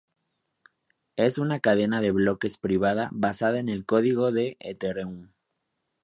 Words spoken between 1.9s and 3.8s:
de bloques privada basada en